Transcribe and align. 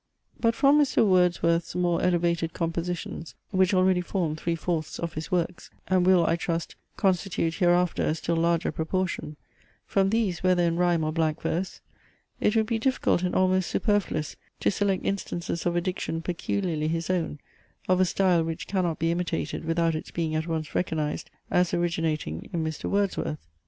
But 0.39 0.55
from 0.55 0.81
Mr. 0.81 1.05
Wordsworth's 1.05 1.75
more 1.75 2.01
elevated 2.01 2.53
compositions, 2.53 3.35
which 3.51 3.71
already 3.71 4.01
form 4.01 4.35
three 4.35 4.55
fourths 4.55 4.97
of 4.97 5.13
his 5.13 5.31
works; 5.31 5.69
and 5.87 6.03
will, 6.07 6.25
I 6.25 6.37
trust, 6.37 6.75
constitute 6.97 7.53
hereafter 7.59 8.01
a 8.05 8.15
still 8.15 8.37
larger 8.37 8.71
proportion; 8.71 9.35
from 9.85 10.09
these, 10.09 10.41
whether 10.41 10.63
in 10.63 10.75
rhyme 10.75 11.03
or 11.03 11.11
blank 11.11 11.43
verse, 11.43 11.81
it 12.39 12.55
would 12.55 12.65
be 12.65 12.79
difficult 12.79 13.21
and 13.21 13.35
almost 13.35 13.69
superfluous 13.69 14.35
to 14.61 14.71
select 14.71 15.05
instances 15.05 15.67
of 15.67 15.75
a 15.75 15.81
diction 15.81 16.23
peculiarly 16.23 16.87
his 16.87 17.11
own, 17.11 17.37
of 17.87 17.99
a 18.01 18.05
style 18.05 18.43
which 18.43 18.65
cannot 18.65 18.97
be 18.97 19.11
imitated 19.11 19.65
without 19.65 19.93
its 19.93 20.09
being 20.09 20.33
at 20.33 20.47
once 20.47 20.73
recognised, 20.73 21.29
as 21.51 21.75
originating 21.75 22.49
in 22.51 22.63
Mr. 22.63 22.89
Wordsworth. 22.89 23.45